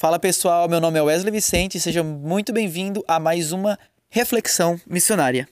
[0.00, 3.76] Fala pessoal, meu nome é Wesley Vicente e seja muito bem-vindo a mais uma
[4.08, 5.48] reflexão missionária.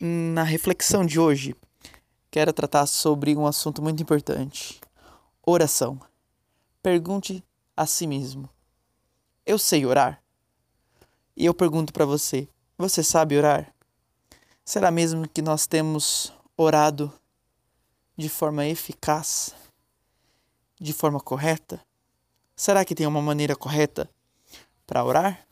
[0.00, 1.54] Na reflexão de hoje,
[2.32, 4.80] quero tratar sobre um assunto muito importante:
[5.40, 6.00] oração.
[6.82, 7.44] Pergunte
[7.76, 8.50] a si mesmo:
[9.46, 10.20] Eu sei orar?
[11.36, 13.72] E eu pergunto para você: Você sabe orar?
[14.64, 17.12] Será mesmo que nós temos orado
[18.16, 19.54] de forma eficaz?
[20.80, 21.80] De forma correta?
[22.54, 24.08] Será que tem uma maneira correta
[24.86, 25.46] para orar?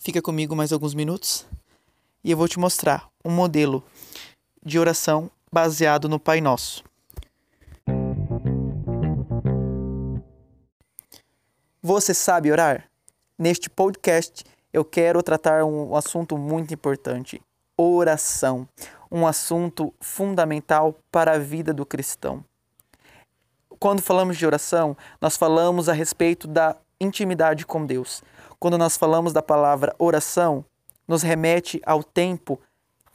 [0.00, 1.46] Fica comigo mais alguns minutos
[2.22, 3.82] e eu vou te mostrar um modelo
[4.62, 6.84] de oração baseado no Pai Nosso.
[11.82, 12.90] Você sabe orar?
[13.38, 17.40] Neste podcast eu quero tratar um assunto muito importante:
[17.76, 18.68] oração.
[19.10, 22.44] Um assunto fundamental para a vida do cristão.
[23.78, 28.22] Quando falamos de oração, nós falamos a respeito da intimidade com Deus.
[28.58, 30.64] Quando nós falamos da palavra oração,
[31.06, 32.58] nos remete ao tempo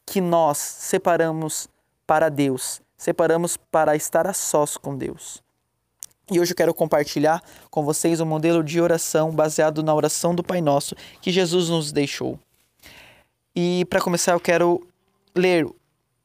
[0.06, 1.68] que nós separamos
[2.06, 5.42] para Deus, separamos para estar a sós com Deus.
[6.32, 10.44] E hoje eu quero compartilhar com vocês um modelo de oração baseado na oração do
[10.44, 12.40] Pai Nosso que Jesus nos deixou.
[13.56, 14.88] E para começar, eu quero
[15.36, 15.68] ler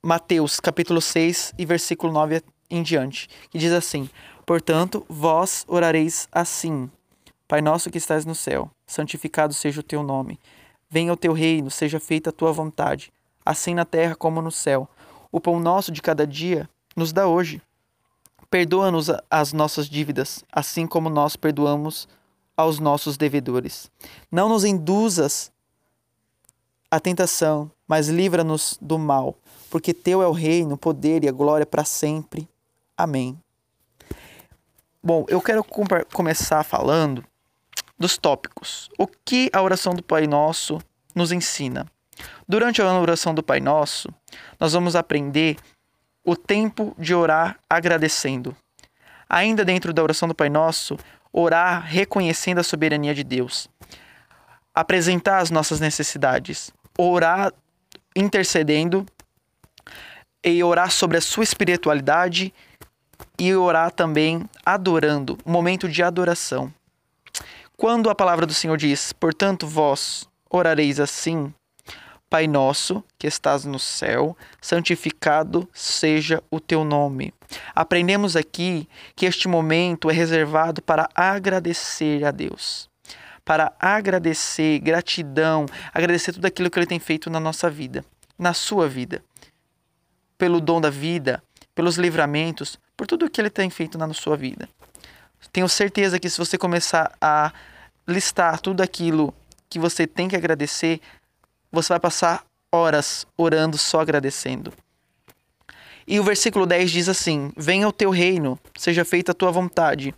[0.04, 4.10] Mateus capítulo 6 e versículo 9 em diante, que diz assim:
[4.44, 6.90] Portanto, vós orareis assim:
[7.48, 10.38] Pai nosso que estás no céu, santificado seja o teu nome.
[10.90, 13.10] Venha o teu reino, seja feita a tua vontade,
[13.46, 14.86] assim na terra como no céu.
[15.32, 17.62] O pão nosso de cada dia nos dá hoje.
[18.50, 22.06] Perdoa-nos as nossas dívidas, assim como nós perdoamos
[22.54, 23.90] aos nossos devedores.
[24.30, 25.50] Não nos induzas
[26.94, 29.36] à tentação, mas livra-nos do mal,
[29.70, 32.48] porque teu é o reino, o poder e a glória para sempre.
[32.96, 33.38] Amém.
[35.02, 35.64] Bom, eu quero
[36.12, 37.24] começar falando
[37.98, 38.88] dos tópicos.
[38.98, 40.80] O que a oração do Pai Nosso
[41.14, 41.86] nos ensina?
[42.48, 44.08] Durante a oração do Pai Nosso,
[44.58, 45.56] nós vamos aprender
[46.24, 48.56] o tempo de orar agradecendo.
[49.28, 50.96] Ainda dentro da oração do Pai Nosso,
[51.32, 53.68] orar reconhecendo a soberania de Deus.
[54.72, 56.72] Apresentar as nossas necessidades.
[56.98, 57.52] Orar
[58.14, 59.04] intercedendo
[60.42, 62.52] e orar sobre a sua espiritualidade
[63.38, 66.72] e orar também adorando, momento de adoração.
[67.76, 71.52] Quando a palavra do Senhor diz: Portanto, vós orareis assim,
[72.34, 77.32] Pai nosso que estás no céu, santificado seja o teu nome.
[77.74, 82.90] Aprendemos aqui que este momento é reservado para agradecer a Deus.
[83.44, 88.04] Para agradecer, gratidão, agradecer tudo aquilo que Ele tem feito na nossa vida,
[88.38, 89.22] na sua vida,
[90.38, 91.42] pelo dom da vida,
[91.74, 94.68] pelos livramentos, por tudo que Ele tem feito na sua vida.
[95.52, 97.52] Tenho certeza que se você começar a
[98.08, 99.34] listar tudo aquilo
[99.68, 101.00] que você tem que agradecer,
[101.70, 104.72] você vai passar horas orando só agradecendo.
[106.06, 110.14] E o versículo 10 diz assim: Venha o teu reino, seja feita a tua vontade,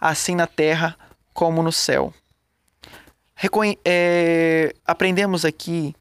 [0.00, 0.96] assim na terra
[1.32, 2.12] como no céu.
[3.84, 5.94] É, aprendemos aqui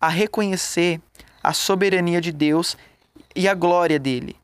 [0.00, 1.00] a reconhecer
[1.42, 2.76] a soberania de Deus
[3.34, 4.36] e a glória dele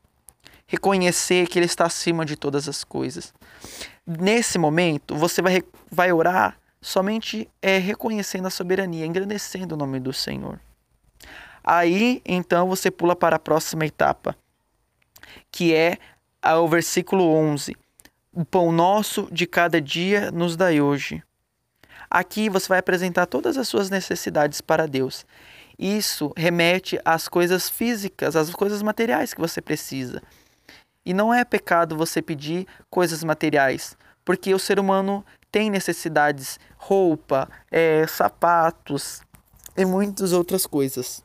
[0.73, 3.31] reconhecer que Ele está acima de todas as coisas.
[4.07, 10.11] Nesse momento, você vai, vai orar somente é, reconhecendo a soberania, engrandecendo o nome do
[10.11, 10.59] Senhor.
[11.63, 14.35] Aí, então, você pula para a próxima etapa,
[15.51, 15.99] que é
[16.43, 17.75] o versículo 11.
[18.33, 21.21] O pão nosso de cada dia nos dai hoje.
[22.13, 25.25] Aqui você vai apresentar todas as suas necessidades para Deus.
[25.79, 30.21] Isso remete às coisas físicas, às coisas materiais que você precisa.
[31.03, 37.49] E não é pecado você pedir coisas materiais, porque o ser humano tem necessidades, roupa,
[37.71, 39.23] é, sapatos
[39.75, 41.23] e muitas outras coisas.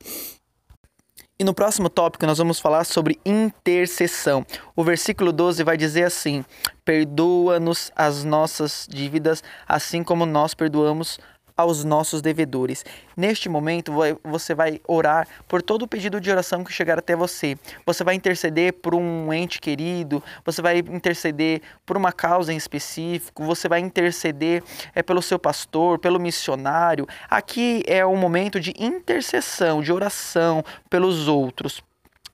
[1.41, 4.45] E no próximo tópico nós vamos falar sobre intercessão.
[4.75, 6.45] O versículo 12 vai dizer assim:
[6.85, 11.21] Perdoa-nos as nossas dívidas, assim como nós perdoamos
[11.59, 12.85] aos nossos devedores.
[13.17, 17.59] Neste momento, você vai orar por todo o pedido de oração que chegar até você.
[17.85, 23.43] Você vai interceder por um ente querido, você vai interceder por uma causa em específico,
[23.43, 24.63] você vai interceder
[24.95, 27.09] é, pelo seu pastor, pelo missionário.
[27.29, 31.83] Aqui é um momento de intercessão, de oração pelos outros,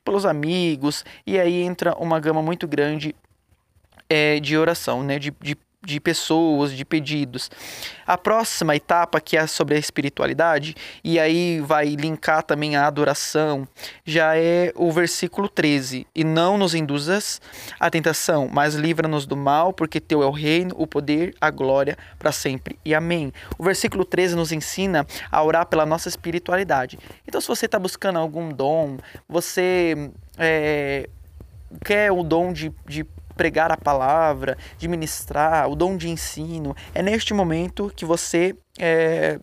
[0.04, 3.16] pelos amigos, e aí entra uma gama muito grande
[4.06, 5.18] é, de oração, né?
[5.18, 7.50] de, de de pessoas, de pedidos.
[8.06, 13.66] A próxima etapa, que é sobre a espiritualidade, e aí vai linkar também a adoração,
[14.04, 16.06] já é o versículo 13.
[16.14, 17.40] E não nos induzas
[17.78, 21.96] a tentação, mas livra-nos do mal, porque teu é o reino, o poder, a glória
[22.18, 22.78] para sempre.
[22.84, 23.32] E amém.
[23.58, 26.98] O versículo 13 nos ensina a orar pela nossa espiritualidade.
[27.26, 28.98] Então, se você está buscando algum dom,
[29.28, 31.08] você é,
[31.84, 37.02] quer o dom de, de pregar a palavra, de ministrar, o dom de ensino, é
[37.02, 39.38] neste momento que você é,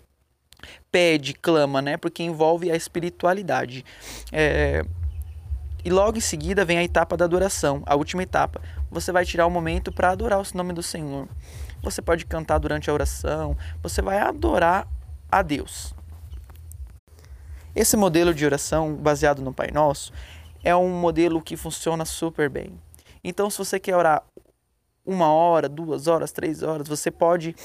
[0.91, 1.97] pede, clama, né?
[1.97, 3.85] Porque envolve a espiritualidade.
[4.31, 4.83] É,
[5.83, 8.61] e logo em seguida vem a etapa da adoração, a última etapa.
[8.89, 11.27] Você vai tirar o um momento para adorar o nome do Senhor.
[11.81, 14.87] Você pode cantar durante a oração, você vai adorar
[15.31, 15.95] a Deus.
[17.75, 20.11] Esse modelo de oração baseado no Pai Nosso
[20.63, 22.79] é um modelo que funciona super bem.
[23.23, 24.23] Então, se você quer orar
[25.05, 27.55] uma hora, duas horas, três horas, você pode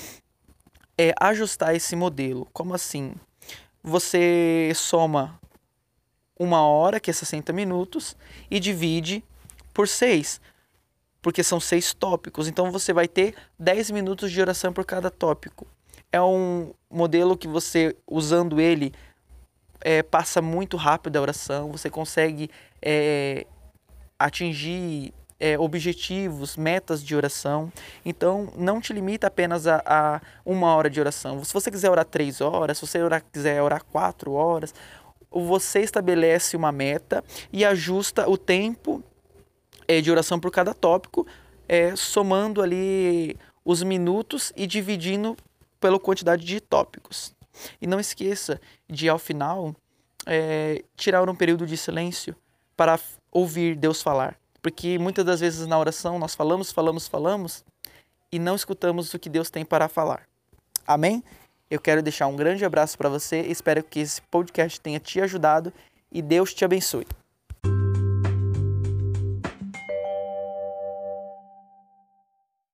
[0.98, 2.48] é, ajustar esse modelo.
[2.52, 3.14] Como assim?
[3.82, 5.38] Você soma
[6.38, 8.16] uma hora, que é 60 minutos,
[8.50, 9.24] e divide
[9.72, 10.40] por seis,
[11.22, 12.48] porque são seis tópicos.
[12.48, 15.66] Então você vai ter 10 minutos de oração por cada tópico.
[16.12, 18.92] É um modelo que você, usando ele,
[19.80, 22.50] é, passa muito rápido a oração, você consegue
[22.80, 23.46] é,
[24.18, 27.72] atingir é, objetivos, metas de oração.
[28.04, 31.42] Então, não te limita apenas a, a, uma hora de oração.
[31.44, 34.74] Se você quiser orar três horas, se você orar, quiser orar quatro horas,
[35.30, 37.22] você estabelece uma meta
[37.52, 39.02] e ajusta o tempo
[39.86, 41.26] é, de oração por cada tópico,
[41.68, 45.36] é, somando ali os minutos e dividindo
[45.80, 47.34] pela quantidade de tópicos.
[47.80, 49.74] E não esqueça de, ao final,
[50.26, 52.34] é, tirar um período de silêncio
[52.76, 52.98] para
[53.30, 54.38] ouvir Deus falar.
[54.66, 57.64] Porque muitas das vezes na oração nós falamos, falamos, falamos
[58.32, 60.26] e não escutamos o que Deus tem para falar.
[60.84, 61.22] Amém?
[61.70, 63.42] Eu quero deixar um grande abraço para você.
[63.42, 65.72] Espero que esse podcast tenha te ajudado
[66.10, 67.06] e Deus te abençoe.